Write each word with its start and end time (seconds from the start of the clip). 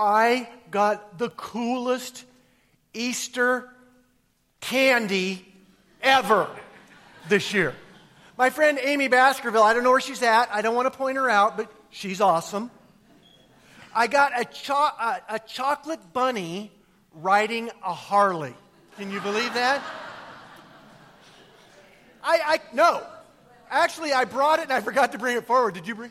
I 0.00 0.48
got 0.70 1.18
the 1.18 1.28
coolest 1.28 2.24
Easter 2.94 3.68
candy 4.62 5.46
ever 6.00 6.48
this 7.28 7.52
year. 7.52 7.74
My 8.38 8.48
friend 8.48 8.78
Amy 8.82 9.08
Baskerville, 9.08 9.62
I 9.62 9.74
don't 9.74 9.84
know 9.84 9.90
where 9.90 10.00
she's 10.00 10.22
at. 10.22 10.48
I 10.50 10.62
don't 10.62 10.74
want 10.74 10.90
to 10.90 10.96
point 10.96 11.18
her 11.18 11.28
out, 11.28 11.58
but 11.58 11.70
she's 11.90 12.22
awesome. 12.22 12.70
I 13.94 14.06
got 14.06 14.32
a, 14.40 14.46
cho- 14.46 14.72
a, 14.74 15.20
a 15.28 15.38
chocolate 15.38 16.14
bunny 16.14 16.72
riding 17.12 17.68
a 17.84 17.92
Harley. 17.92 18.54
Can 18.96 19.10
you 19.10 19.20
believe 19.20 19.52
that? 19.52 19.82
I, 22.24 22.40
I 22.46 22.60
no. 22.72 23.02
Actually, 23.68 24.14
I 24.14 24.24
brought 24.24 24.60
it 24.60 24.62
and 24.62 24.72
I 24.72 24.80
forgot 24.80 25.12
to 25.12 25.18
bring 25.18 25.36
it 25.36 25.44
forward. 25.44 25.74
Did 25.74 25.86
you 25.86 25.94
bring? 25.94 26.10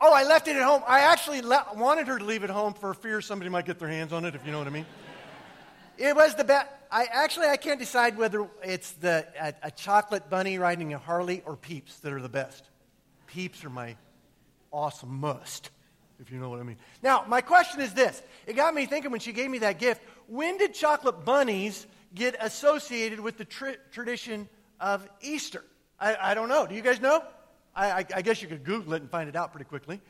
Oh, 0.00 0.12
I 0.12 0.24
left 0.24 0.46
it 0.46 0.56
at 0.56 0.62
home. 0.62 0.82
I 0.86 1.00
actually 1.00 1.40
le- 1.40 1.66
wanted 1.74 2.06
her 2.08 2.18
to 2.18 2.24
leave 2.24 2.44
it 2.44 2.50
home 2.50 2.74
for 2.74 2.92
fear 2.92 3.20
somebody 3.20 3.48
might 3.48 3.64
get 3.64 3.78
their 3.78 3.88
hands 3.88 4.12
on 4.12 4.24
it, 4.24 4.34
if 4.34 4.44
you 4.44 4.52
know 4.52 4.58
what 4.58 4.66
I 4.66 4.70
mean. 4.70 4.86
It 5.96 6.14
was 6.14 6.34
the 6.34 6.44
best. 6.44 6.68
I 6.90 7.06
actually 7.06 7.46
I 7.48 7.56
can't 7.56 7.80
decide 7.80 8.16
whether 8.16 8.46
it's 8.62 8.92
the 8.92 9.26
a, 9.40 9.54
a, 9.64 9.70
chocolate 9.70 10.28
bunny 10.28 10.58
riding 10.58 10.92
a 10.92 10.98
Harley 10.98 11.42
or 11.46 11.56
Peeps 11.56 11.98
that 12.00 12.12
are 12.12 12.20
the 12.20 12.28
best. 12.28 12.68
Peeps 13.26 13.64
are 13.64 13.70
my 13.70 13.96
awesome 14.70 15.18
must, 15.18 15.70
if 16.20 16.30
you 16.30 16.38
know 16.38 16.50
what 16.50 16.60
I 16.60 16.62
mean. 16.62 16.76
Now, 17.02 17.24
my 17.26 17.40
question 17.40 17.80
is 17.80 17.94
this: 17.94 18.22
It 18.46 18.54
got 18.54 18.74
me 18.74 18.86
thinking 18.86 19.10
when 19.10 19.20
she 19.20 19.32
gave 19.32 19.50
me 19.50 19.58
that 19.58 19.78
gift. 19.78 20.02
When 20.26 20.58
did 20.58 20.74
chocolate 20.74 21.24
bunnies 21.24 21.86
get 22.14 22.36
associated 22.40 23.18
with 23.18 23.38
the 23.38 23.44
tr- 23.46 23.80
tradition 23.90 24.48
of 24.78 25.08
Easter? 25.22 25.64
I, 25.98 26.16
I, 26.20 26.34
don't 26.34 26.48
know. 26.48 26.66
Do 26.66 26.74
you 26.74 26.82
guys 26.82 27.00
know? 27.00 27.22
I, 27.76 27.90
I, 27.90 28.04
I, 28.16 28.22
guess 28.22 28.40
you 28.40 28.48
could 28.48 28.64
Google 28.64 28.94
it 28.94 29.02
and 29.02 29.10
find 29.10 29.28
it 29.28 29.36
out 29.36 29.52
pretty 29.52 29.66
quickly. 29.66 30.00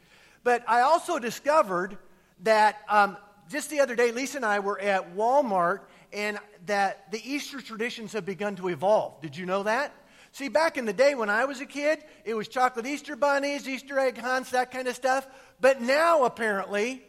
But 0.45 0.65
I 0.69 0.83
also 0.83 1.19
discovered 1.19 1.99
that 2.45 2.81
um, 2.89 3.17
just 3.51 3.71
the 3.71 3.81
other 3.81 3.97
day, 3.97 4.13
Lisa 4.13 4.39
and 4.39 4.47
I 4.47 4.61
were 4.61 4.81
at 4.81 5.17
Walmart, 5.17 5.81
and 6.13 6.39
that 6.67 7.11
the 7.11 7.21
Easter 7.29 7.61
traditions 7.61 8.13
have 8.13 8.25
begun 8.25 8.57
to 8.57 8.69
evolve. 8.69 9.21
Did 9.21 9.37
you 9.37 9.47
know 9.47 9.65
that? 9.65 9.93
See, 10.33 10.49
back 10.49 10.77
in 10.77 10.85
the 10.85 10.93
day 10.93 11.15
when 11.15 11.31
I 11.31 11.47
was 11.47 11.61
a 11.61 11.67
kid, 11.67 12.05
it 12.25 12.35
was 12.35 12.47
chocolate 12.49 12.87
Easter 12.87 13.17
bunnies, 13.17 13.69
Easter 13.69 13.99
egg 13.99 14.19
hunts, 14.19 14.51
that 14.51 14.71
kind 14.71 14.87
of 14.87 14.95
stuff. 14.95 15.27
But 15.61 15.81
now, 15.81 16.25
apparently, 16.25 17.03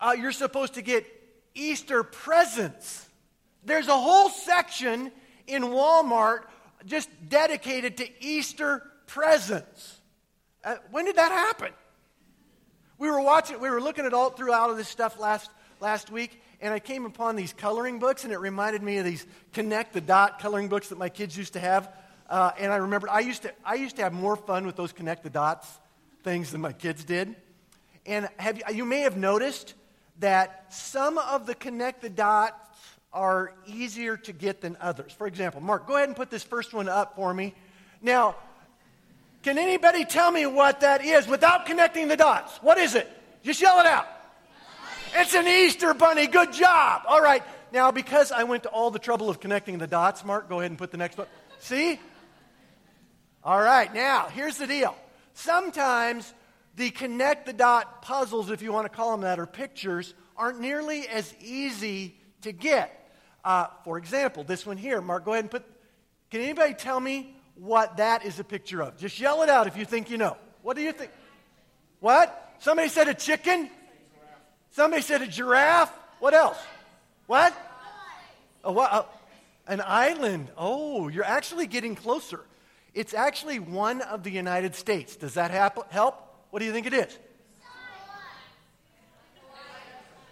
uh, 0.00 0.16
you're 0.18 0.32
supposed 0.32 0.74
to 0.74 0.82
get 0.82 1.06
Easter 1.54 2.02
presents. 2.02 3.06
There's 3.64 3.88
a 3.88 3.98
whole 3.98 4.30
section 4.30 5.12
in 5.46 5.64
Walmart 5.64 6.44
just 6.86 7.10
dedicated 7.28 7.98
to 7.98 8.08
Easter 8.24 8.82
presents. 9.06 10.00
Uh, 10.64 10.76
when 10.90 11.04
did 11.04 11.16
that 11.16 11.32
happen? 11.32 11.72
We 12.98 13.10
were 13.10 13.20
watching, 13.20 13.60
we 13.60 13.70
were 13.70 13.80
looking 13.80 14.06
at 14.06 14.14
all 14.14 14.30
throughout 14.30 14.70
of 14.70 14.76
this 14.76 14.88
stuff 14.88 15.18
last, 15.18 15.50
last 15.80 16.10
week, 16.10 16.40
and 16.60 16.72
I 16.72 16.78
came 16.78 17.04
upon 17.04 17.36
these 17.36 17.52
coloring 17.52 17.98
books, 17.98 18.24
and 18.24 18.32
it 18.32 18.38
reminded 18.38 18.82
me 18.82 18.98
of 18.98 19.04
these 19.04 19.26
connect 19.52 19.92
the 19.92 20.00
dot 20.00 20.38
coloring 20.38 20.68
books 20.68 20.88
that 20.88 20.98
my 20.98 21.08
kids 21.08 21.36
used 21.36 21.52
to 21.52 21.60
have. 21.60 21.92
Uh, 22.28 22.50
and 22.58 22.72
I 22.72 22.76
remember 22.76 23.08
I 23.10 23.20
used, 23.20 23.42
to, 23.42 23.52
I 23.64 23.74
used 23.74 23.96
to 23.96 24.02
have 24.02 24.12
more 24.12 24.34
fun 24.34 24.66
with 24.66 24.76
those 24.76 24.92
connect 24.92 25.22
the 25.22 25.30
dots 25.30 25.68
things 26.24 26.50
than 26.50 26.60
my 26.60 26.72
kids 26.72 27.04
did. 27.04 27.36
And 28.06 28.28
have 28.38 28.56
you, 28.56 28.62
you 28.74 28.84
may 28.84 29.00
have 29.00 29.16
noticed 29.16 29.74
that 30.18 30.72
some 30.72 31.18
of 31.18 31.46
the 31.46 31.54
connect 31.54 32.02
the 32.02 32.08
dots 32.08 32.56
are 33.12 33.52
easier 33.66 34.16
to 34.16 34.32
get 34.32 34.60
than 34.60 34.76
others. 34.80 35.12
For 35.12 35.26
example, 35.26 35.60
Mark, 35.60 35.86
go 35.86 35.96
ahead 35.96 36.08
and 36.08 36.16
put 36.16 36.30
this 36.30 36.42
first 36.42 36.74
one 36.74 36.88
up 36.88 37.16
for 37.16 37.32
me. 37.32 37.54
Now, 38.02 38.36
can 39.46 39.58
anybody 39.58 40.04
tell 40.04 40.32
me 40.32 40.44
what 40.44 40.80
that 40.80 41.04
is 41.04 41.28
without 41.28 41.66
connecting 41.66 42.08
the 42.08 42.16
dots? 42.16 42.58
What 42.62 42.78
is 42.78 42.96
it? 42.96 43.08
Just 43.44 43.60
yell 43.60 43.78
it 43.78 43.86
out. 43.86 44.08
It's 45.14 45.34
an 45.34 45.46
Easter 45.46 45.94
bunny. 45.94 46.26
Good 46.26 46.52
job. 46.52 47.02
All 47.06 47.22
right. 47.22 47.44
Now, 47.70 47.92
because 47.92 48.32
I 48.32 48.42
went 48.42 48.64
to 48.64 48.70
all 48.70 48.90
the 48.90 48.98
trouble 48.98 49.30
of 49.30 49.38
connecting 49.38 49.78
the 49.78 49.86
dots, 49.86 50.24
Mark, 50.24 50.48
go 50.48 50.58
ahead 50.58 50.72
and 50.72 50.78
put 50.78 50.90
the 50.90 50.96
next 50.96 51.16
one. 51.16 51.28
See? 51.60 52.00
All 53.44 53.60
right. 53.60 53.94
Now, 53.94 54.26
here's 54.26 54.58
the 54.58 54.66
deal. 54.66 54.96
Sometimes 55.34 56.34
the 56.74 56.90
connect 56.90 57.46
the 57.46 57.52
dot 57.52 58.02
puzzles, 58.02 58.50
if 58.50 58.62
you 58.62 58.72
want 58.72 58.90
to 58.90 58.96
call 58.96 59.12
them 59.12 59.20
that, 59.20 59.38
or 59.38 59.46
pictures, 59.46 60.12
aren't 60.36 60.58
nearly 60.58 61.06
as 61.06 61.32
easy 61.40 62.16
to 62.42 62.50
get. 62.50 63.12
Uh, 63.44 63.68
for 63.84 63.96
example, 63.96 64.42
this 64.42 64.66
one 64.66 64.76
here. 64.76 65.00
Mark, 65.00 65.24
go 65.24 65.34
ahead 65.34 65.44
and 65.44 65.50
put. 65.52 65.64
Can 66.32 66.40
anybody 66.40 66.74
tell 66.74 66.98
me 66.98 67.35
what 67.56 67.96
that 67.96 68.24
is 68.24 68.38
a 68.38 68.44
picture 68.44 68.82
of? 68.82 68.96
Just 68.98 69.18
yell 69.18 69.42
it 69.42 69.48
out 69.48 69.66
if 69.66 69.76
you 69.76 69.84
think 69.84 70.10
you 70.10 70.18
know. 70.18 70.36
What 70.62 70.76
do 70.76 70.82
you 70.82 70.92
think? 70.92 71.10
What? 72.00 72.54
Somebody 72.58 72.88
said 72.88 73.08
a 73.08 73.14
chicken? 73.14 73.70
Somebody 74.72 75.02
said 75.02 75.22
a 75.22 75.26
giraffe. 75.26 75.92
What 76.18 76.34
else? 76.34 76.58
What? 77.26 77.54
A. 78.64 78.70
A, 78.70 79.06
an 79.68 79.82
island. 79.84 80.48
Oh, 80.56 81.08
you're 81.08 81.24
actually 81.24 81.66
getting 81.66 81.94
closer. 81.94 82.40
It's 82.94 83.14
actually 83.14 83.58
one 83.58 84.00
of 84.00 84.22
the 84.22 84.30
United 84.30 84.74
States. 84.74 85.16
Does 85.16 85.34
that 85.34 85.50
hap- 85.50 85.90
help? 85.92 86.22
What 86.50 86.60
do 86.60 86.64
you 86.66 86.72
think 86.72 86.86
it 86.86 86.94
is? 86.94 87.18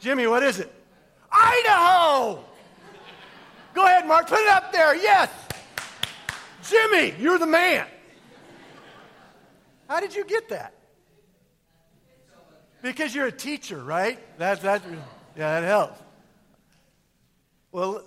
Jimmy, 0.00 0.26
what 0.26 0.42
is 0.42 0.60
it? 0.60 0.72
Idaho! 1.32 2.44
Go 3.74 3.84
ahead, 3.84 4.06
Mark, 4.06 4.28
put 4.28 4.38
it 4.38 4.48
up 4.48 4.72
there. 4.72 4.94
Yes. 4.94 5.30
Jimmy, 6.68 7.14
you're 7.18 7.38
the 7.38 7.46
man. 7.46 7.86
How 9.88 10.00
did 10.00 10.14
you 10.14 10.24
get 10.24 10.48
that? 10.48 10.74
Because 12.82 13.14
you're 13.14 13.26
a 13.26 13.32
teacher, 13.32 13.82
right? 13.82 14.18
That's 14.38 14.62
that. 14.62 14.82
Yeah, 15.36 15.60
that 15.60 15.66
helps. 15.66 16.00
Well, 17.72 18.04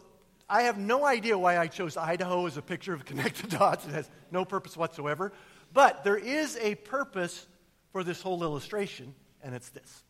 I 0.49 0.63
have 0.63 0.77
no 0.77 1.05
idea 1.05 1.37
why 1.37 1.57
I 1.57 1.67
chose 1.67 1.97
Idaho 1.97 2.45
as 2.45 2.57
a 2.57 2.61
picture 2.61 2.93
of 2.93 3.05
connected 3.05 3.49
dots. 3.59 3.85
It 3.85 3.91
has 3.91 4.09
no 4.31 4.45
purpose 4.45 4.77
whatsoever. 4.77 5.33
But 5.73 6.03
there 6.03 6.17
is 6.17 6.57
a 6.57 6.75
purpose 6.75 7.45
for 7.91 8.03
this 8.03 8.21
whole 8.21 8.43
illustration, 8.43 9.13
and 9.43 9.53
it's 9.53 9.69
this. 9.69 10.03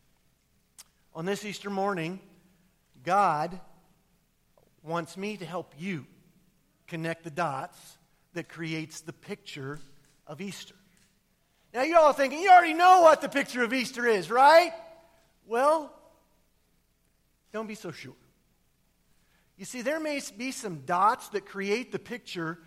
On 1.14 1.24
this 1.24 1.44
Easter 1.44 1.70
morning, 1.70 2.20
God 3.02 3.58
wants 4.82 5.16
me 5.16 5.36
to 5.36 5.44
help 5.44 5.74
you 5.78 6.06
connect 6.86 7.24
the 7.24 7.30
dots 7.30 7.97
that 8.34 8.48
creates 8.48 9.00
the 9.00 9.12
picture 9.12 9.78
of 10.26 10.40
Easter. 10.40 10.74
Now, 11.74 11.82
you're 11.82 11.98
all 11.98 12.12
thinking, 12.12 12.40
you 12.40 12.50
already 12.50 12.74
know 12.74 13.02
what 13.02 13.20
the 13.20 13.28
picture 13.28 13.62
of 13.62 13.72
Easter 13.72 14.06
is, 14.06 14.30
right? 14.30 14.72
Well, 15.46 15.92
don't 17.52 17.66
be 17.66 17.74
so 17.74 17.90
sure. 17.90 18.14
You 19.56 19.64
see, 19.64 19.82
there 19.82 20.00
may 20.00 20.20
be 20.36 20.52
some 20.52 20.82
dots 20.86 21.28
that 21.30 21.46
create 21.46 21.90
the 21.90 21.98
picture 21.98 22.58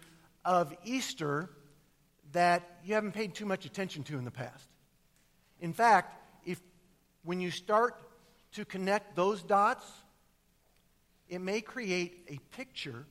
of 0.43 0.75
Easter 0.83 1.49
that 2.33 2.79
you 2.83 2.95
haven't 2.95 3.13
paid 3.13 3.33
too 3.33 3.45
much 3.45 3.65
attention 3.65 4.03
to 4.03 4.17
in 4.17 4.25
the 4.25 4.31
past. 4.31 4.67
In 5.59 5.73
fact, 5.73 6.17
if 6.45 6.59
when 7.23 7.39
you 7.39 7.51
start 7.51 7.95
to 8.53 8.65
connect 8.65 9.15
those 9.15 9.41
dots, 9.41 9.85
it 11.29 11.39
may 11.39 11.61
create 11.61 12.25
a 12.27 12.39
picture 12.55 13.05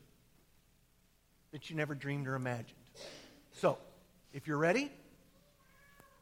that 1.53 1.71
you 1.71 1.77
never 1.77 1.95
dreamed 1.95 2.29
or 2.29 2.35
imagined. 2.35 2.75
So, 3.53 3.79
if 4.33 4.47
you're 4.47 4.59
ready, 4.59 4.91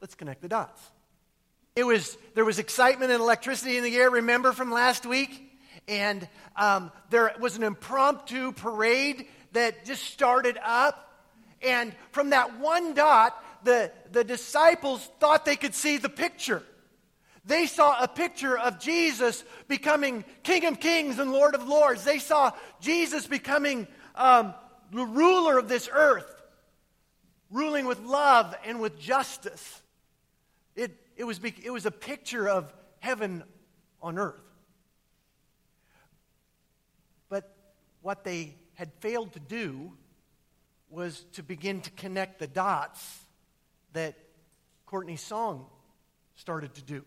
Let's 0.01 0.15
connect 0.15 0.43
the 0.43 0.49
dots. 0.49 0.81
It 1.75 1.85
was, 1.85 2.17
there 2.35 2.45
was 2.45 2.59
excitement 2.59 3.11
and 3.11 3.21
electricity 3.21 3.77
in 3.77 3.85
the 3.85 3.97
air, 3.97 4.11
remember 4.11 4.53
from 4.53 4.71
last 4.71 5.05
week? 5.05 5.45
And 5.89 6.29
um, 6.57 6.93
there 7.11 7.35
was 7.41 7.57
an 7.57 7.63
impromptu 7.63 8.53
parade 8.53 9.27
that 9.53 9.85
just 9.85 10.05
started 10.05 10.59
up. 10.63 11.05
And 11.63 11.93
from 12.13 12.31
that 12.31 12.61
one 12.61 12.95
dot, 12.95 13.43
the, 13.65 13.91
the 14.13 14.23
disciples 14.23 15.09
thought 15.19 15.45
they 15.45 15.57
could 15.57 15.75
see 15.75 15.97
the 15.97 16.09
picture. 16.09 16.63
They 17.45 17.67
saw 17.67 18.01
a 18.01 18.07
picture 18.07 18.57
of 18.57 18.79
Jesus 18.79 19.43
becoming 19.67 20.25
King 20.45 20.67
of 20.67 20.79
Kings 20.79 21.19
and 21.19 21.33
Lord 21.33 21.55
of 21.55 21.67
Lords. 21.67 22.05
They 22.05 22.19
saw 22.19 22.53
Jesus 22.81 23.27
becoming 23.27 23.89
um, 24.15 24.55
the 24.93 25.05
ruler 25.05 25.59
of 25.59 25.69
this 25.69 25.89
earth, 25.93 26.35
ruling 27.51 27.87
with 27.87 28.01
love 28.01 28.55
and 28.65 28.81
with 28.81 28.99
justice. 28.99 29.83
It, 30.77 30.93
it, 31.17 31.25
was, 31.25 31.41
it 31.43 31.71
was 31.71 31.87
a 31.87 31.91
picture 31.91 32.49
of 32.49 32.73
heaven 33.01 33.43
on 34.01 34.19
earth. 34.19 34.41
But 37.29 37.55
what 38.03 38.25
they 38.25 38.55
had 38.75 38.93
failed 39.01 39.33
to 39.33 39.41
do 39.41 39.93
was 40.91 41.25
to 41.33 41.43
begin 41.43 41.81
to 41.83 41.91
connect 41.91 42.39
the 42.39 42.47
dots 42.47 43.19
that 43.93 44.15
Courtney's 44.87 45.21
song 45.21 45.67
started 46.37 46.75
to 46.75 46.83
do. 46.83 47.05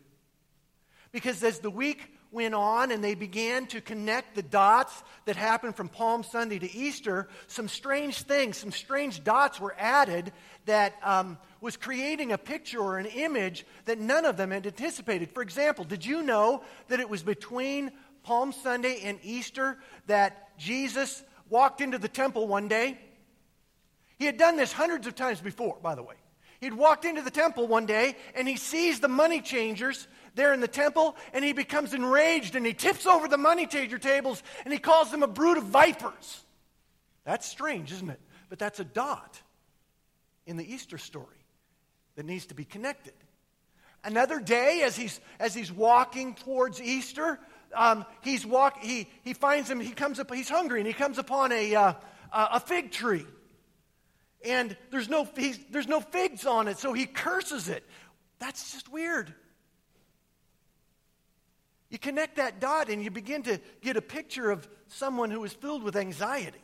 Because 1.12 1.44
as 1.44 1.60
the 1.60 1.72
week 1.72 2.11
went 2.32 2.56
on 2.56 2.92
and 2.92 3.04
they 3.04 3.14
began 3.14 3.68
to 3.68 3.82
connect 3.82 4.36
the 4.36 4.42
dots 4.42 5.04
that 5.26 5.36
happened 5.36 5.76
from 5.76 5.90
Palm 5.90 6.24
Sunday 6.24 6.60
to 6.60 6.76
Easter, 6.76 7.28
some 7.48 7.68
strange 7.68 8.24
things, 8.24 8.58
some 8.58 8.72
strange 8.72 9.24
dots 9.24 9.60
were 9.60 9.76
added 9.78 10.32
that 10.66 10.96
um, 11.04 11.38
was 11.60 11.76
creating 11.76 12.32
a 12.32 12.38
picture 12.38 12.80
or 12.80 12.98
an 12.98 13.06
image 13.06 13.66
that 13.86 14.00
none 14.00 14.26
of 14.26 14.38
them 14.38 14.52
had 14.52 14.66
anticipated. 14.66 15.32
For 15.32 15.44
example, 15.44 15.84
did 15.84 16.06
you 16.06 16.24
know 16.24 16.64
that 16.88 17.00
it 17.00 17.10
was 17.10 17.22
between 17.22 17.92
Palm 18.24 18.54
Sunday 18.54 19.02
and 19.04 19.20
Easter 19.24 19.78
that 20.08 20.58
Jesus 20.58 21.24
walked 21.50 21.82
into 21.82 21.98
the 21.98 22.08
temple 22.08 22.48
one 22.48 22.68
day? 22.68 22.98
He 24.18 24.26
had 24.26 24.38
done 24.38 24.56
this 24.56 24.72
hundreds 24.72 25.08
of 25.08 25.16
times 25.16 25.42
before, 25.42 25.78
by 25.82 25.96
the 25.96 26.04
way. 26.04 26.16
He'd 26.62 26.76
walked 26.76 27.06
into 27.06 27.24
the 27.24 27.32
temple 27.32 27.68
one 27.68 27.88
day 27.88 28.16
and 28.36 28.48
he 28.48 28.56
sees 28.56 29.00
the 29.00 29.08
money 29.08 29.42
changers 29.42 30.08
there 30.36 30.54
in 30.54 30.60
the 30.60 30.68
temple 30.68 31.16
and 31.34 31.44
he 31.44 31.54
becomes 31.54 31.94
enraged 31.94 32.56
and 32.56 32.66
he 32.66 32.74
tips 32.74 33.06
over 33.06 33.28
the 33.28 33.38
money 33.38 33.68
changer 33.68 33.98
tables 33.98 34.42
and 34.64 34.74
he 34.74 34.80
calls 34.80 35.12
them 35.12 35.24
a 35.24 35.28
brood 35.28 35.58
of 35.58 35.66
vipers. 35.66 36.44
That's 37.24 37.48
strange, 37.48 37.92
isn't 37.92 38.10
it? 38.10 38.20
But 38.50 38.60
that's 38.60 38.80
a 38.80 38.84
dot 38.84 39.42
in 40.46 40.58
the 40.58 40.74
Easter 40.74 40.98
story 40.98 41.28
that 42.16 42.26
needs 42.26 42.48
to 42.48 42.54
be 42.54 42.66
connected. 42.66 43.14
Another 44.04 44.40
day, 44.40 44.82
as 44.84 44.96
he's, 44.96 45.20
as 45.40 45.54
he's 45.54 45.72
walking 45.72 46.34
towards 46.34 46.82
Easter, 46.82 47.40
um, 47.76 48.04
he's 48.22 48.46
walk, 48.46 48.82
he, 48.82 49.08
he 49.22 49.34
finds 49.34 49.70
him, 49.70 49.80
he 49.80 49.92
comes 49.92 50.20
up, 50.20 50.34
he's 50.34 50.50
hungry, 50.50 50.80
and 50.80 50.88
he 50.88 50.94
comes 50.94 51.20
upon 51.20 51.52
a, 51.52 51.76
uh, 51.76 51.94
a 52.32 52.60
fig 52.60 52.92
tree 52.92 53.26
and 54.44 54.76
there's 54.90 55.10
no, 55.10 55.28
there's 55.70 55.88
no 55.88 56.00
figs 56.00 56.46
on 56.46 56.68
it, 56.68 56.78
so 56.78 56.94
he 56.94 57.06
curses 57.06 57.70
it. 57.70 57.84
That's 58.40 58.72
just 58.72 58.92
weird. 58.92 59.34
You 61.92 62.00
connect 62.00 62.38
that 62.38 62.60
dot 62.60 62.90
and 62.90 63.04
you 63.04 63.12
begin 63.12 63.44
to 63.44 63.60
get 63.82 63.98
a 63.98 64.02
picture 64.02 64.50
of 64.50 64.68
someone 64.88 65.30
who 65.30 65.44
is 65.44 65.52
filled 65.54 65.84
with 65.84 65.98
anxiety. 65.98 66.62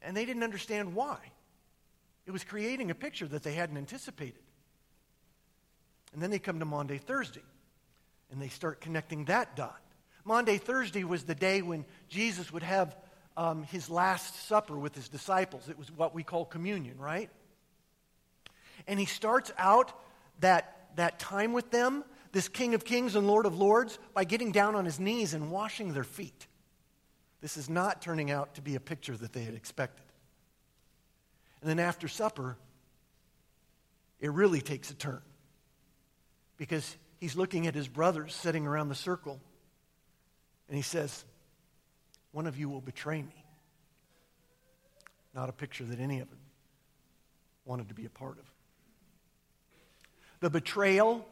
And 0.00 0.16
they 0.16 0.24
didn't 0.24 0.44
understand 0.44 0.94
why. 0.94 1.18
It 2.26 2.30
was 2.30 2.44
creating 2.44 2.90
a 2.92 2.94
picture 2.94 3.26
that 3.26 3.42
they 3.42 3.54
hadn't 3.54 3.76
anticipated. 3.76 4.40
And 6.12 6.22
then 6.22 6.30
they 6.30 6.38
come 6.38 6.60
to 6.60 6.64
Maundy, 6.64 6.98
Thursday, 6.98 7.42
and 8.30 8.40
they 8.40 8.48
start 8.48 8.80
connecting 8.80 9.24
that 9.26 9.56
dot. 9.56 9.80
Maundy, 10.24 10.58
Thursday 10.58 11.02
was 11.02 11.24
the 11.24 11.34
day 11.34 11.62
when 11.62 11.84
Jesus 12.08 12.52
would 12.52 12.62
have 12.62 12.96
um, 13.36 13.64
his 13.64 13.90
Last 13.90 14.46
Supper 14.46 14.78
with 14.78 14.94
his 14.94 15.08
disciples. 15.08 15.68
It 15.68 15.78
was 15.78 15.90
what 15.90 16.14
we 16.14 16.22
call 16.22 16.44
communion, 16.44 16.98
right? 16.98 17.30
And 18.86 18.98
he 18.98 19.06
starts 19.06 19.52
out 19.58 19.92
that, 20.40 20.88
that 20.96 21.18
time 21.18 21.52
with 21.52 21.70
them, 21.70 22.04
this 22.36 22.48
King 22.48 22.74
of 22.74 22.84
Kings 22.84 23.16
and 23.16 23.26
Lord 23.26 23.46
of 23.46 23.56
Lords, 23.56 23.98
by 24.12 24.24
getting 24.24 24.52
down 24.52 24.74
on 24.74 24.84
his 24.84 25.00
knees 25.00 25.32
and 25.32 25.50
washing 25.50 25.94
their 25.94 26.04
feet. 26.04 26.46
This 27.40 27.56
is 27.56 27.70
not 27.70 28.02
turning 28.02 28.30
out 28.30 28.56
to 28.56 28.60
be 28.60 28.74
a 28.74 28.80
picture 28.80 29.16
that 29.16 29.32
they 29.32 29.42
had 29.42 29.54
expected. 29.54 30.04
And 31.62 31.70
then 31.70 31.78
after 31.78 32.08
supper, 32.08 32.58
it 34.20 34.30
really 34.30 34.60
takes 34.60 34.90
a 34.90 34.94
turn 34.94 35.22
because 36.58 36.98
he's 37.20 37.36
looking 37.36 37.66
at 37.68 37.74
his 37.74 37.88
brothers 37.88 38.34
sitting 38.34 38.66
around 38.66 38.90
the 38.90 38.94
circle 38.94 39.40
and 40.68 40.76
he 40.76 40.82
says, 40.82 41.24
one 42.32 42.46
of 42.46 42.58
you 42.58 42.68
will 42.68 42.82
betray 42.82 43.22
me. 43.22 43.44
Not 45.34 45.48
a 45.48 45.52
picture 45.52 45.84
that 45.84 46.00
any 46.00 46.20
of 46.20 46.28
them 46.28 46.40
wanted 47.64 47.88
to 47.88 47.94
be 47.94 48.04
a 48.04 48.10
part 48.10 48.36
of. 48.38 48.44
The 50.40 50.50
betrayal 50.50 51.26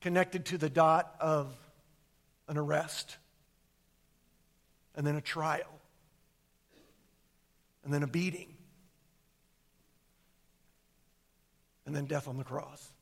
connected 0.00 0.46
to 0.46 0.58
the 0.58 0.70
dot 0.70 1.14
of 1.20 1.54
an 2.46 2.56
arrest, 2.56 3.16
and 4.94 5.06
then 5.06 5.16
a 5.16 5.20
trial, 5.20 5.80
and 7.84 7.92
then 7.92 8.02
a 8.02 8.06
beating, 8.06 8.54
and 11.86 11.94
then 11.94 12.06
death 12.06 12.28
on 12.28 12.36
the 12.36 12.44
cross. 12.44 12.92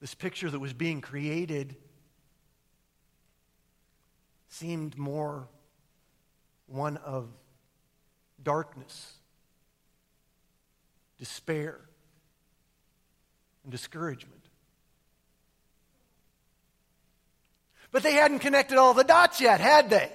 This 0.00 0.14
picture 0.14 0.50
that 0.50 0.58
was 0.58 0.72
being 0.72 1.00
created 1.00 1.76
seemed 4.48 4.98
more 4.98 5.48
one 6.66 6.96
of 6.98 7.28
darkness, 8.42 9.14
despair, 11.18 11.80
and 13.64 13.72
discouragement. 13.72 14.40
But 17.90 18.02
they 18.02 18.12
hadn't 18.12 18.40
connected 18.40 18.78
all 18.78 18.94
the 18.94 19.04
dots 19.04 19.40
yet, 19.40 19.60
had 19.60 19.90
they? 19.90 20.10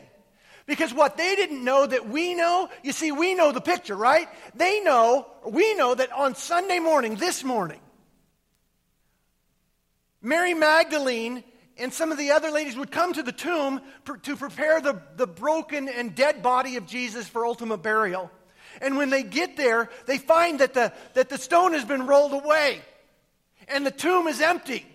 Because 0.65 0.93
what 0.93 1.17
they 1.17 1.35
didn't 1.35 1.63
know 1.63 1.85
that 1.85 2.07
we 2.07 2.35
know, 2.35 2.69
you 2.83 2.91
see, 2.91 3.11
we 3.11 3.33
know 3.33 3.51
the 3.51 3.61
picture, 3.61 3.95
right? 3.95 4.27
They 4.53 4.81
know, 4.81 5.25
we 5.47 5.73
know 5.73 5.95
that 5.95 6.11
on 6.11 6.35
Sunday 6.35 6.79
morning, 6.79 7.15
this 7.15 7.43
morning, 7.43 7.79
Mary 10.21 10.53
Magdalene 10.53 11.43
and 11.77 11.93
some 11.93 12.11
of 12.11 12.17
the 12.17 12.31
other 12.31 12.51
ladies 12.51 12.75
would 12.75 12.91
come 12.91 13.13
to 13.13 13.23
the 13.23 13.31
tomb 13.31 13.81
to 14.23 14.35
prepare 14.35 14.81
the, 14.81 15.01
the 15.15 15.25
broken 15.25 15.87
and 15.87 16.13
dead 16.13 16.43
body 16.43 16.75
of 16.75 16.85
Jesus 16.85 17.27
for 17.27 17.45
ultimate 17.45 17.77
burial. 17.77 18.29
And 18.81 18.97
when 18.97 19.09
they 19.09 19.23
get 19.23 19.57
there, 19.57 19.89
they 20.05 20.17
find 20.17 20.59
that 20.59 20.73
the, 20.73 20.93
that 21.13 21.29
the 21.29 21.37
stone 21.37 21.73
has 21.73 21.85
been 21.85 22.05
rolled 22.05 22.33
away 22.33 22.81
and 23.69 23.85
the 23.85 23.91
tomb 23.91 24.27
is 24.27 24.41
empty. 24.41 24.85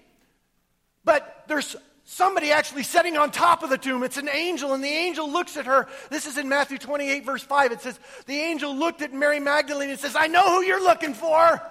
But 1.04 1.44
there's 1.48 1.76
somebody 2.04 2.50
actually 2.52 2.82
sitting 2.82 3.16
on 3.16 3.30
top 3.30 3.62
of 3.62 3.70
the 3.70 3.78
tomb. 3.78 4.02
It's 4.02 4.16
an 4.16 4.28
angel, 4.28 4.72
and 4.74 4.82
the 4.82 4.88
angel 4.88 5.30
looks 5.30 5.56
at 5.56 5.66
her. 5.66 5.88
This 6.10 6.26
is 6.26 6.38
in 6.38 6.48
Matthew 6.48 6.78
28, 6.78 7.24
verse 7.24 7.42
5. 7.42 7.72
It 7.72 7.80
says, 7.80 7.98
The 8.26 8.38
angel 8.38 8.74
looked 8.74 9.02
at 9.02 9.12
Mary 9.12 9.40
Magdalene 9.40 9.90
and 9.90 9.98
says, 9.98 10.16
I 10.16 10.26
know 10.26 10.56
who 10.56 10.62
you're 10.62 10.82
looking 10.82 11.14
for. 11.14 11.62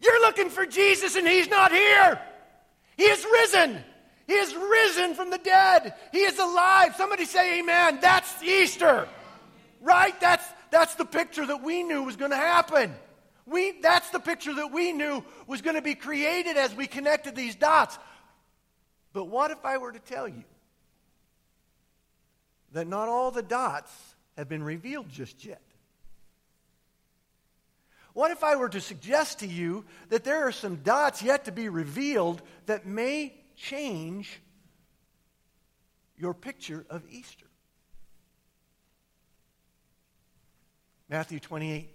You're 0.00 0.20
looking 0.20 0.50
for 0.50 0.66
Jesus, 0.66 1.16
and 1.16 1.26
he's 1.26 1.48
not 1.48 1.72
here. 1.72 2.20
He 2.96 3.04
is 3.04 3.24
risen. 3.24 3.82
He 4.26 4.34
is 4.34 4.54
risen 4.54 5.14
from 5.14 5.30
the 5.30 5.38
dead. 5.38 5.94
He 6.12 6.18
is 6.18 6.38
alive. 6.38 6.94
Somebody 6.96 7.24
say 7.24 7.58
amen. 7.60 7.98
That's 8.00 8.42
Easter. 8.42 9.08
Right? 9.80 10.18
That's, 10.20 10.44
that's 10.70 10.94
the 10.94 11.04
picture 11.04 11.44
that 11.46 11.62
we 11.62 11.82
knew 11.82 12.02
was 12.02 12.16
going 12.16 12.30
to 12.30 12.36
happen. 12.36 12.94
We, 13.46 13.80
that's 13.82 14.10
the 14.10 14.20
picture 14.20 14.54
that 14.54 14.72
we 14.72 14.92
knew 14.92 15.22
was 15.46 15.60
going 15.60 15.76
to 15.76 15.82
be 15.82 15.94
created 15.94 16.56
as 16.56 16.74
we 16.74 16.86
connected 16.86 17.36
these 17.36 17.54
dots. 17.54 17.98
But 19.12 19.26
what 19.26 19.50
if 19.50 19.64
I 19.64 19.78
were 19.78 19.92
to 19.92 19.98
tell 19.98 20.26
you 20.26 20.44
that 22.72 22.86
not 22.86 23.08
all 23.08 23.30
the 23.30 23.42
dots 23.42 23.92
have 24.36 24.48
been 24.48 24.62
revealed 24.62 25.08
just 25.10 25.44
yet? 25.44 25.62
What 28.14 28.30
if 28.30 28.44
I 28.44 28.56
were 28.56 28.68
to 28.68 28.80
suggest 28.80 29.40
to 29.40 29.46
you 29.46 29.84
that 30.08 30.24
there 30.24 30.46
are 30.46 30.52
some 30.52 30.76
dots 30.76 31.22
yet 31.22 31.44
to 31.46 31.52
be 31.52 31.68
revealed 31.68 32.40
that 32.66 32.86
may 32.86 33.34
change 33.56 34.40
your 36.16 36.32
picture 36.32 36.86
of 36.88 37.02
Easter? 37.10 37.46
Matthew 41.08 41.40
28, 41.40 41.94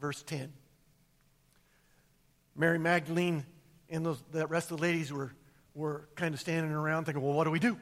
verse 0.00 0.22
10. 0.22 0.52
Mary 2.56 2.78
Magdalene 2.78 3.44
and 3.88 4.04
those, 4.04 4.22
the 4.32 4.46
rest 4.46 4.70
of 4.70 4.78
the 4.78 4.82
ladies 4.82 5.12
were, 5.12 5.32
were 5.74 6.08
kind 6.14 6.34
of 6.34 6.40
standing 6.40 6.72
around 6.72 7.04
thinking, 7.04 7.22
well, 7.22 7.34
what 7.34 7.44
do 7.44 7.50
we 7.50 7.58
do? 7.58 7.78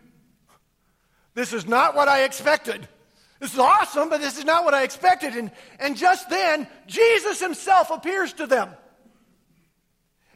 This 1.34 1.52
is 1.52 1.66
not 1.66 1.94
what 1.94 2.08
I 2.08 2.24
expected. 2.24 2.86
This 3.40 3.52
is 3.52 3.58
awesome, 3.58 4.08
but 4.08 4.20
this 4.20 4.38
is 4.38 4.44
not 4.44 4.64
what 4.64 4.74
I 4.74 4.84
expected. 4.84 5.34
And, 5.34 5.50
and 5.78 5.96
just 5.96 6.28
then, 6.30 6.68
Jesus 6.86 7.40
himself 7.40 7.90
appears 7.90 8.32
to 8.34 8.46
them. 8.46 8.70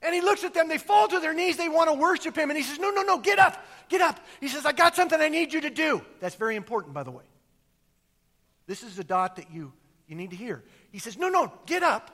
And 0.02 0.14
he 0.14 0.20
looks 0.20 0.44
at 0.44 0.54
them, 0.54 0.68
they 0.68 0.78
fall 0.78 1.08
to 1.08 1.18
their 1.18 1.34
knees, 1.34 1.56
they 1.56 1.68
want 1.68 1.90
to 1.90 1.94
worship 1.94 2.36
him. 2.36 2.50
And 2.50 2.56
he 2.56 2.62
says, 2.62 2.78
No, 2.78 2.90
no, 2.90 3.02
no, 3.02 3.18
get 3.18 3.38
up, 3.38 3.64
get 3.88 4.00
up. 4.00 4.20
He 4.40 4.48
says, 4.48 4.64
I 4.64 4.72
got 4.72 4.94
something 4.94 5.20
I 5.20 5.28
need 5.28 5.52
you 5.52 5.62
to 5.62 5.70
do. 5.70 6.02
That's 6.20 6.36
very 6.36 6.54
important, 6.54 6.94
by 6.94 7.02
the 7.02 7.10
way. 7.10 7.24
This 8.66 8.82
is 8.84 8.94
the 8.94 9.02
dot 9.02 9.36
that 9.36 9.50
you, 9.50 9.72
you 10.06 10.14
need 10.14 10.30
to 10.30 10.36
hear. 10.36 10.62
He 10.92 11.00
says, 11.00 11.18
No, 11.18 11.28
no, 11.28 11.52
get 11.66 11.82
up 11.82 12.12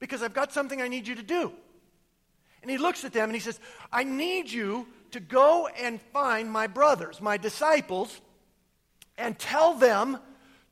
because 0.00 0.22
I've 0.22 0.34
got 0.34 0.52
something 0.52 0.82
I 0.82 0.88
need 0.88 1.06
you 1.06 1.14
to 1.14 1.22
do. 1.22 1.52
And 2.62 2.70
he 2.70 2.78
looks 2.78 3.04
at 3.04 3.12
them 3.12 3.24
and 3.24 3.34
he 3.34 3.40
says, 3.40 3.60
I 3.92 4.04
need 4.04 4.50
you 4.50 4.88
to 5.12 5.20
go 5.20 5.68
and 5.68 6.00
find 6.12 6.50
my 6.50 6.66
brothers, 6.66 7.20
my 7.20 7.36
disciples 7.36 8.20
and 9.20 9.38
tell 9.38 9.74
them 9.74 10.18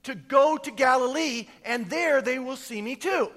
to 0.05 0.15
go 0.15 0.57
to 0.57 0.71
Galilee, 0.71 1.47
and 1.65 1.89
there 1.91 2.23
they 2.23 2.39
will 2.39 2.57
see 2.57 2.81
me 2.81 2.97
too. 2.97 3.31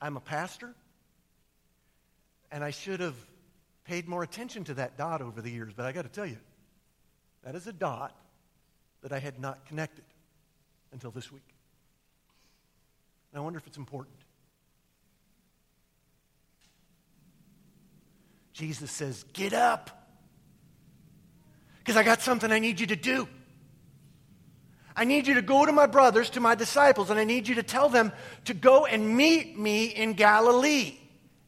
I'm 0.00 0.16
a 0.16 0.20
pastor, 0.20 0.72
and 2.52 2.62
I 2.62 2.70
should 2.70 3.00
have 3.00 3.16
paid 3.84 4.06
more 4.06 4.22
attention 4.22 4.62
to 4.64 4.74
that 4.74 4.96
dot 4.96 5.20
over 5.20 5.42
the 5.42 5.50
years, 5.50 5.72
but 5.76 5.84
I 5.84 5.92
got 5.92 6.02
to 6.02 6.08
tell 6.08 6.26
you, 6.26 6.38
That 7.42 7.56
is 7.56 7.66
a 7.66 7.72
dot 7.72 8.14
that 9.02 9.12
I 9.12 9.18
had 9.18 9.38
not 9.38 9.64
connected 9.66 10.04
until 10.92 11.10
this 11.10 11.30
week. 11.30 11.42
And 13.32 13.40
I 13.40 13.42
wonder 13.42 13.58
if 13.58 13.66
it's 13.66 13.76
important. 13.76 14.16
Jesus 18.52 18.90
says, 18.90 19.24
Get 19.32 19.52
up. 19.52 19.90
Because 21.78 21.96
I 21.96 22.02
got 22.02 22.20
something 22.20 22.50
I 22.50 22.58
need 22.58 22.80
you 22.80 22.86
to 22.88 22.96
do. 22.96 23.28
I 24.94 25.04
need 25.04 25.28
you 25.28 25.34
to 25.34 25.42
go 25.42 25.64
to 25.64 25.70
my 25.70 25.86
brothers, 25.86 26.28
to 26.30 26.40
my 26.40 26.56
disciples, 26.56 27.08
and 27.08 27.20
I 27.20 27.24
need 27.24 27.46
you 27.46 27.54
to 27.54 27.62
tell 27.62 27.88
them 27.88 28.12
to 28.46 28.52
go 28.52 28.84
and 28.84 29.16
meet 29.16 29.56
me 29.56 29.86
in 29.86 30.14
Galilee. 30.14 30.96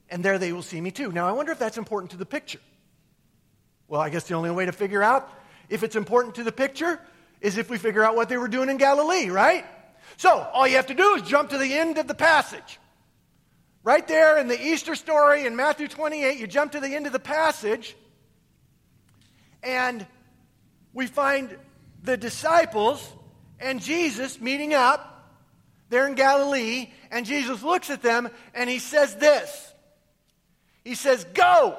And 0.08 0.24
there 0.24 0.38
they 0.38 0.52
will 0.52 0.62
see 0.62 0.80
me 0.80 0.92
too. 0.92 1.10
Now, 1.10 1.28
I 1.28 1.32
wonder 1.32 1.50
if 1.50 1.58
that's 1.58 1.76
important 1.76 2.12
to 2.12 2.16
the 2.16 2.24
picture. 2.24 2.60
Well, 3.88 4.00
I 4.00 4.08
guess 4.08 4.24
the 4.24 4.34
only 4.34 4.52
way 4.52 4.66
to 4.66 4.72
figure 4.72 5.02
out 5.02 5.28
if 5.68 5.82
it's 5.82 5.96
important 5.96 6.36
to 6.36 6.44
the 6.44 6.52
picture 6.52 7.00
is 7.40 7.58
if 7.58 7.70
we 7.70 7.78
figure 7.78 8.04
out 8.04 8.16
what 8.16 8.28
they 8.28 8.36
were 8.36 8.48
doing 8.48 8.68
in 8.68 8.76
Galilee, 8.76 9.28
right? 9.28 9.64
So, 10.16 10.30
all 10.52 10.66
you 10.66 10.76
have 10.76 10.88
to 10.88 10.94
do 10.94 11.14
is 11.14 11.22
jump 11.22 11.50
to 11.50 11.58
the 11.58 11.74
end 11.74 11.98
of 11.98 12.06
the 12.06 12.14
passage. 12.14 12.78
Right 13.82 14.06
there 14.06 14.36
in 14.38 14.48
the 14.48 14.60
Easter 14.60 14.94
story 14.94 15.46
in 15.46 15.56
Matthew 15.56 15.88
28, 15.88 16.38
you 16.38 16.46
jump 16.46 16.72
to 16.72 16.80
the 16.80 16.94
end 16.94 17.06
of 17.06 17.12
the 17.12 17.18
passage, 17.18 17.96
and 19.62 20.06
we 20.92 21.06
find 21.06 21.56
the 22.02 22.16
disciples 22.16 23.06
and 23.58 23.80
Jesus 23.80 24.40
meeting 24.40 24.74
up 24.74 25.10
there 25.90 26.06
in 26.06 26.14
Galilee, 26.14 26.90
and 27.10 27.26
Jesus 27.26 27.62
looks 27.62 27.90
at 27.90 28.02
them 28.02 28.30
and 28.54 28.70
he 28.70 28.78
says 28.78 29.16
this 29.16 29.72
He 30.84 30.94
says, 30.94 31.24
Go! 31.34 31.78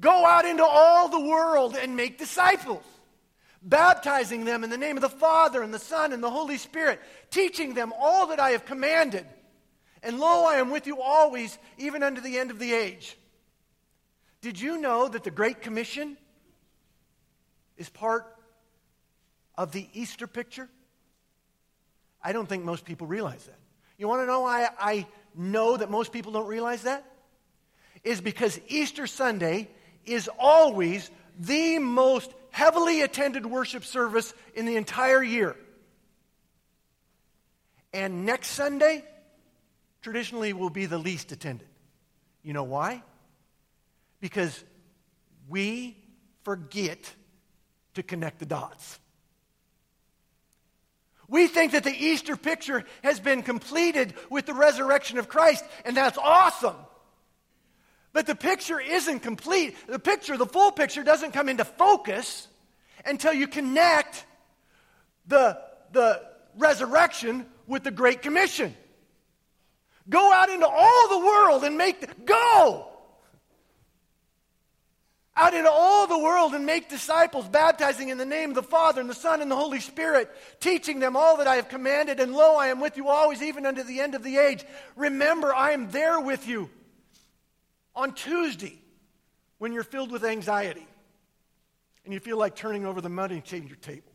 Go 0.00 0.24
out 0.24 0.44
into 0.44 0.64
all 0.64 1.08
the 1.08 1.20
world 1.20 1.76
and 1.76 1.96
make 1.96 2.18
disciples, 2.18 2.84
baptizing 3.62 4.44
them 4.44 4.64
in 4.64 4.70
the 4.70 4.78
name 4.78 4.96
of 4.96 5.02
the 5.02 5.08
Father 5.08 5.62
and 5.62 5.72
the 5.72 5.78
Son 5.78 6.12
and 6.12 6.22
the 6.22 6.30
Holy 6.30 6.58
Spirit, 6.58 7.00
teaching 7.30 7.74
them 7.74 7.92
all 7.98 8.28
that 8.28 8.40
I 8.40 8.50
have 8.50 8.64
commanded. 8.64 9.26
And 10.02 10.18
lo, 10.18 10.44
I 10.46 10.54
am 10.54 10.70
with 10.70 10.86
you 10.86 11.00
always, 11.00 11.58
even 11.76 12.02
unto 12.02 12.20
the 12.20 12.38
end 12.38 12.50
of 12.50 12.58
the 12.58 12.72
age. 12.72 13.16
Did 14.40 14.60
you 14.60 14.80
know 14.80 15.08
that 15.08 15.24
the 15.24 15.30
Great 15.30 15.60
Commission 15.60 16.16
is 17.76 17.88
part 17.88 18.26
of 19.56 19.72
the 19.72 19.88
Easter 19.92 20.26
picture? 20.26 20.68
I 22.22 22.32
don't 22.32 22.48
think 22.48 22.64
most 22.64 22.84
people 22.84 23.06
realize 23.06 23.44
that. 23.44 23.58
You 23.96 24.06
want 24.06 24.22
to 24.22 24.26
know 24.26 24.40
why 24.40 24.68
I 24.78 25.06
know 25.34 25.76
that 25.76 25.90
most 25.90 26.12
people 26.12 26.32
don't 26.32 26.46
realize 26.46 26.82
that? 26.82 27.04
Is 28.04 28.20
because 28.20 28.60
Easter 28.68 29.08
Sunday 29.08 29.68
is 30.04 30.30
always 30.38 31.10
the 31.38 31.78
most 31.78 32.32
heavily 32.50 33.02
attended 33.02 33.46
worship 33.46 33.84
service 33.84 34.34
in 34.54 34.66
the 34.66 34.76
entire 34.76 35.22
year. 35.22 35.56
And 37.92 38.26
next 38.26 38.48
Sunday, 38.48 39.04
traditionally, 40.02 40.52
will 40.52 40.70
be 40.70 40.86
the 40.86 40.98
least 40.98 41.32
attended. 41.32 41.68
You 42.42 42.52
know 42.52 42.64
why? 42.64 43.02
Because 44.20 44.62
we 45.48 45.96
forget 46.44 47.14
to 47.94 48.02
connect 48.02 48.38
the 48.38 48.46
dots. 48.46 48.98
We 51.28 51.46
think 51.46 51.72
that 51.72 51.84
the 51.84 51.94
Easter 51.94 52.36
picture 52.36 52.84
has 53.04 53.20
been 53.20 53.42
completed 53.42 54.14
with 54.30 54.46
the 54.46 54.54
resurrection 54.54 55.18
of 55.18 55.28
Christ, 55.28 55.64
and 55.84 55.96
that's 55.96 56.16
awesome. 56.16 56.76
But 58.12 58.26
the 58.26 58.34
picture 58.34 58.80
isn't 58.80 59.20
complete. 59.20 59.76
The 59.86 59.98
picture, 59.98 60.36
the 60.36 60.46
full 60.46 60.72
picture, 60.72 61.02
doesn't 61.02 61.32
come 61.32 61.48
into 61.48 61.64
focus 61.64 62.48
until 63.04 63.32
you 63.32 63.46
connect 63.46 64.24
the, 65.26 65.58
the 65.92 66.22
resurrection 66.56 67.46
with 67.66 67.84
the 67.84 67.90
Great 67.90 68.22
Commission. 68.22 68.74
Go 70.08 70.32
out 70.32 70.48
into 70.48 70.66
all 70.66 71.08
the 71.08 71.18
world 71.18 71.64
and 71.64 71.76
make, 71.76 72.00
the, 72.00 72.08
go! 72.24 72.88
out 75.38 75.54
into 75.54 75.70
all 75.70 76.06
the 76.08 76.18
world 76.18 76.52
and 76.52 76.66
make 76.66 76.88
disciples, 76.88 77.48
baptizing 77.48 78.08
in 78.08 78.18
the 78.18 78.26
name 78.26 78.50
of 78.50 78.56
the 78.56 78.62
Father 78.62 79.00
and 79.00 79.08
the 79.08 79.14
Son 79.14 79.40
and 79.40 79.50
the 79.50 79.56
Holy 79.56 79.78
Spirit, 79.78 80.30
teaching 80.58 80.98
them 80.98 81.16
all 81.16 81.36
that 81.36 81.46
I 81.46 81.56
have 81.56 81.68
commanded. 81.68 82.18
And 82.18 82.34
lo, 82.34 82.56
I 82.56 82.68
am 82.68 82.80
with 82.80 82.96
you 82.96 83.08
always, 83.08 83.40
even 83.40 83.64
unto 83.64 83.84
the 83.84 84.00
end 84.00 84.16
of 84.16 84.24
the 84.24 84.36
age. 84.36 84.64
Remember, 84.96 85.54
I 85.54 85.72
am 85.72 85.90
there 85.90 86.18
with 86.18 86.48
you 86.48 86.68
on 87.98 88.12
Tuesday 88.12 88.78
when 89.58 89.72
you're 89.72 89.82
filled 89.82 90.12
with 90.12 90.24
anxiety 90.24 90.86
and 92.04 92.14
you 92.14 92.20
feel 92.20 92.38
like 92.38 92.54
turning 92.54 92.86
over 92.86 93.00
the 93.00 93.08
money 93.08 93.42
your 93.50 93.76
table. 93.76 94.12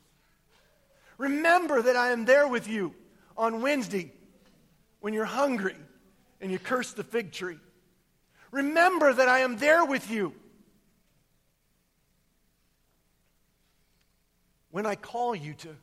Remember 1.18 1.82
that 1.82 1.98
I 1.98 2.12
am 2.12 2.24
there 2.24 2.48
with 2.48 2.70
you 2.70 2.96
on 3.36 3.62
Wednesday 3.62 4.13
when 5.02 5.13
you're 5.13 5.25
hungry 5.25 5.75
and 6.40 6.50
you 6.50 6.60
curse 6.60 6.94
the 6.94 7.04
fig 7.04 7.34
tree. 7.34 7.60
Remember 8.52 9.12
that 9.12 9.28
I 9.28 9.40
am 9.40 9.58
there 9.58 9.84
with 9.84 10.10
you 10.10 10.34
when 14.72 14.86
I 14.86 14.96
call 14.96 15.36
you 15.36 15.56
to, 15.56 15.75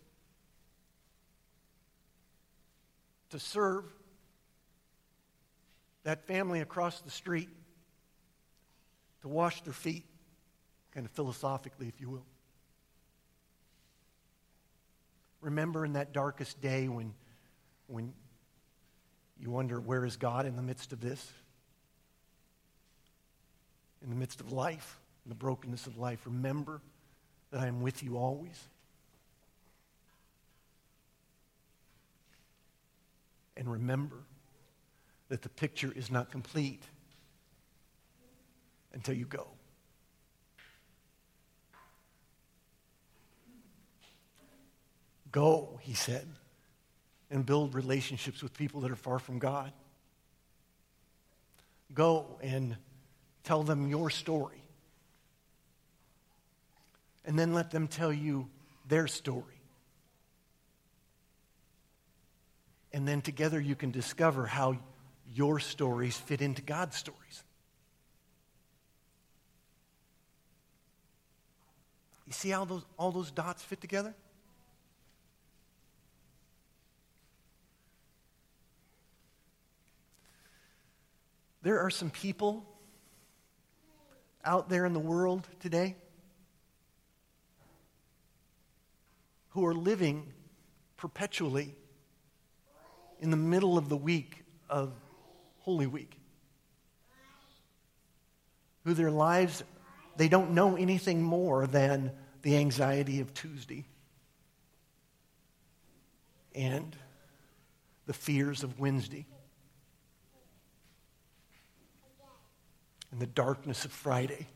to 3.29 3.39
serve 3.39 3.85
that 6.05 6.27
family 6.27 6.61
across 6.61 7.03
the 7.03 7.11
street, 7.11 7.51
to 9.23 9.29
wash 9.29 9.61
their 9.63 9.73
feet, 9.73 10.05
kind 10.93 11.07
of 11.07 11.13
philosophically, 11.13 11.89
if 11.89 12.01
you 12.01 12.09
will. 12.09 12.25
Remember 15.41 15.85
in 15.85 15.95
that 15.95 16.13
darkest 16.13 16.61
day 16.61 16.89
when, 16.89 17.15
when 17.87 18.13
you 19.41 19.51
wonder, 19.51 19.81
where 19.81 20.05
is 20.05 20.17
God 20.17 20.47
in 20.47 20.57
the 20.57 20.63
midst 20.63 20.93
of 20.93 21.01
this? 21.01 21.33
In 24.03 24.11
the 24.11 24.17
midst 24.17 24.41
of 24.41 24.53
life, 24.53 24.99
in 25.25 25.31
the 25.31 25.35
brokenness 25.35 25.87
of 25.87 25.99
life. 25.99 26.21
Remember 26.27 26.81
that 27.51 27.61
I 27.61 27.67
am 27.67 27.81
with 27.81 28.03
you 28.03 28.17
always. 28.17 28.69
And 33.57 33.71
remember 33.71 34.17
that 35.29 35.43
the 35.43 35.49
picture 35.49 35.93
is 35.95 36.11
not 36.11 36.31
complete 36.31 36.83
until 38.93 39.15
you 39.15 39.27
go. 39.27 39.47
Go, 45.33 45.79
he 45.83 45.95
said, 45.95 46.27
and 47.31 47.47
build 47.47 47.75
relationships 47.75 48.43
with 48.43 48.53
people 48.53 48.81
that 48.81 48.91
are 48.91 48.97
far 48.97 49.19
from 49.19 49.39
God. 49.39 49.73
Go 51.95 52.39
and 52.43 52.77
tell 53.45 53.63
them 53.63 53.89
your 53.89 54.11
story. 54.11 54.63
And 57.25 57.39
then 57.39 57.55
let 57.55 57.71
them 57.71 57.87
tell 57.87 58.13
you 58.13 58.49
their 58.89 59.07
story. 59.07 59.61
And 62.93 63.07
then 63.07 63.21
together 63.21 63.61
you 63.61 63.77
can 63.77 63.93
discover 63.93 64.47
how 64.47 64.79
your 65.33 65.61
stories 65.61 66.17
fit 66.17 66.43
into 66.43 66.63
God's 66.63 66.97
stories. 66.97 67.45
You 72.31 72.35
see 72.35 72.51
how 72.51 72.65
those, 72.65 72.85
all 72.97 73.11
those 73.11 73.33
dots 73.33 73.61
fit 73.61 73.81
together? 73.81 74.15
There 81.63 81.81
are 81.81 81.91
some 81.91 82.09
people 82.09 82.65
out 84.45 84.69
there 84.69 84.87
in 84.87 84.93
the 84.93 85.01
world 85.01 85.49
today 85.59 85.97
who 89.49 89.67
are 89.67 89.75
living 89.75 90.33
perpetually 90.97 91.75
in 93.19 93.31
the 93.31 93.37
middle 93.37 93.77
of 93.77 93.89
the 93.89 93.97
week 93.97 94.45
of 94.69 94.93
Holy 95.63 95.89
Week, 95.89 96.17
who 98.85 98.95
their 98.95 99.11
lives, 99.11 99.65
they 100.17 100.29
don't 100.29 100.53
know 100.53 100.77
anything 100.77 101.21
more 101.21 101.67
than 101.67 102.13
the 102.43 102.57
anxiety 102.57 103.21
of 103.21 103.33
Tuesday 103.35 103.85
and 106.55 106.97
the 108.07 108.13
fears 108.13 108.63
of 108.63 108.79
Wednesday 108.79 109.27
and 113.13 113.21
the 113.21 113.27
darkness 113.27 113.85
of 113.85 113.93
Friday. 113.93 114.47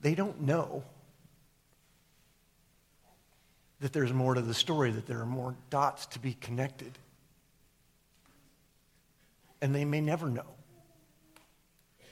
They 0.00 0.14
don't 0.14 0.42
know 0.42 0.82
that 3.80 3.92
there's 3.92 4.12
more 4.12 4.34
to 4.34 4.40
the 4.40 4.54
story, 4.54 4.90
that 4.92 5.06
there 5.06 5.20
are 5.20 5.26
more 5.26 5.54
dots 5.70 6.06
to 6.06 6.18
be 6.18 6.34
connected. 6.34 6.92
And 9.60 9.74
they 9.74 9.84
may 9.84 10.00
never 10.00 10.28
know 10.28 10.46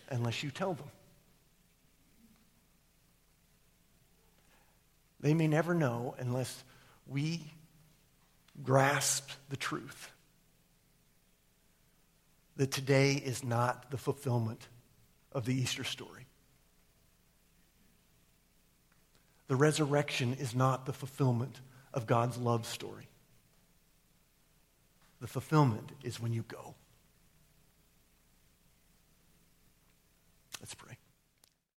unless 0.09 0.42
you 0.42 0.50
tell 0.50 0.75
them. 0.75 0.88
they 5.21 5.35
may 5.35 5.47
never 5.47 5.75
know 5.75 6.15
unless 6.19 6.65
we 7.07 7.43
grasp 8.62 9.31
the 9.49 9.57
truth 9.57 10.11
that 12.57 12.71
today 12.71 13.12
is 13.12 13.43
not 13.43 13.91
the 13.91 13.97
fulfillment 13.97 14.69
of 15.33 15.45
the 15.45 15.55
Easter 15.55 15.85
story. 15.85 16.27
The 19.49 19.57
resurrection 19.57 20.37
is 20.39 20.55
not 20.55 20.87
the 20.87 20.93
fulfillment 20.93 21.61
of 21.93 22.07
God's 22.07 22.37
love 22.37 22.67
story. 22.67 23.09
The 25.21 25.27
fulfillment 25.27 25.91
is 26.03 26.21
when 26.21 26.33
you 26.33 26.45
go. 26.47 26.75
Let's 30.61 30.75
pray. 30.75 31.00